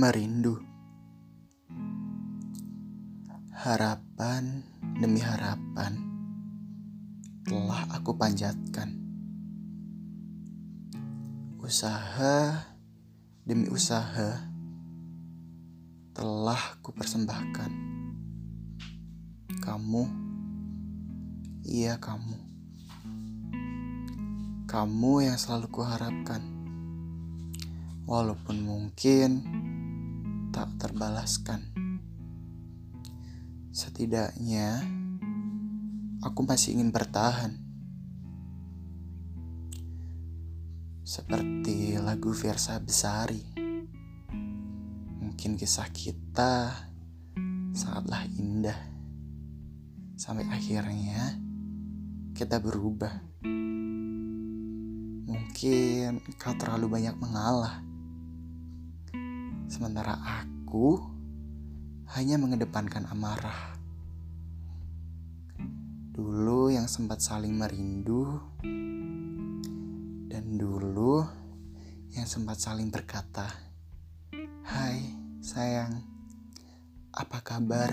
[0.00, 0.56] Merindu.
[3.52, 4.64] Harapan
[4.96, 5.92] demi harapan
[7.44, 8.96] telah aku panjatkan.
[11.60, 12.64] Usaha
[13.44, 14.40] demi usaha
[16.16, 17.68] telah ku persembahkan
[19.60, 20.02] Kamu,
[21.68, 22.40] iya kamu.
[24.64, 26.40] Kamu yang selalu kuharapkan.
[28.08, 29.30] Walaupun mungkin
[30.50, 31.62] tak terbalaskan.
[33.70, 34.82] Setidaknya,
[36.26, 37.54] aku masih ingin bertahan.
[41.06, 43.42] Seperti lagu Versa Besari.
[45.22, 46.74] Mungkin kisah kita
[47.70, 48.78] sangatlah indah.
[50.18, 51.38] Sampai akhirnya
[52.34, 53.22] kita berubah.
[55.30, 57.89] Mungkin kau terlalu banyak mengalah
[59.80, 60.12] Sementara
[60.44, 61.00] aku
[62.12, 63.80] hanya mengedepankan amarah.
[66.12, 68.28] Dulu yang sempat saling merindu
[70.28, 71.24] dan dulu
[72.12, 73.48] yang sempat saling berkata,
[74.68, 76.04] "Hai, sayang.
[77.16, 77.88] Apa kabar?"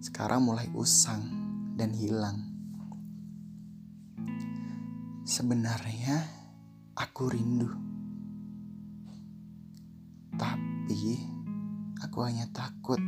[0.00, 1.20] Sekarang mulai usang
[1.76, 2.40] dan hilang.
[5.28, 6.16] Sebenarnya
[6.96, 7.93] aku rindu
[11.98, 13.02] aku hanya takut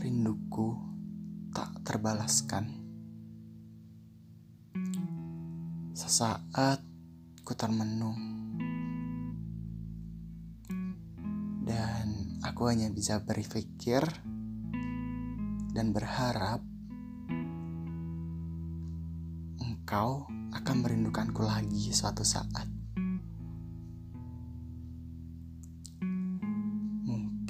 [0.00, 0.72] rinduku
[1.52, 2.72] tak terbalaskan.
[5.92, 6.80] Sesaat
[7.44, 8.16] ku termenung
[11.68, 14.00] dan aku hanya bisa berpikir
[15.76, 16.64] dan berharap
[19.60, 20.24] engkau
[20.56, 22.83] akan merindukanku lagi suatu saat.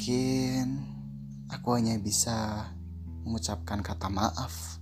[0.05, 0.85] Mungkin
[1.49, 2.69] aku hanya bisa
[3.25, 4.77] mengucapkan kata maaf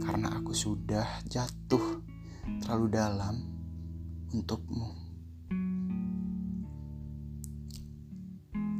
[0.00, 2.00] karena aku sudah jatuh
[2.64, 3.44] terlalu dalam
[4.32, 4.88] untukmu.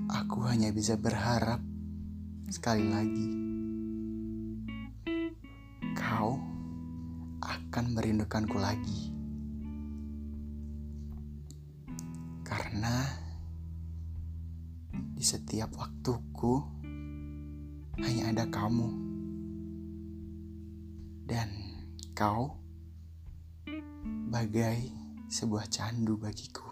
[0.08, 1.60] Aku hanya bisa berharap
[2.48, 3.28] sekali lagi
[5.92, 6.40] kau
[7.44, 9.12] akan merindukanku lagi.
[12.40, 13.27] Karena
[15.18, 16.62] di setiap waktuku
[17.98, 18.86] hanya ada kamu.
[21.26, 21.50] Dan
[22.14, 22.54] kau
[24.30, 24.94] bagai
[25.26, 26.70] sebuah candu bagiku.